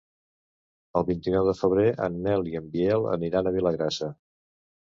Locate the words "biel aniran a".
2.79-3.57